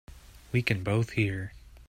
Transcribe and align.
We 0.51 0.63
can 0.63 0.81
both 0.83 1.11
hear. 1.11 1.53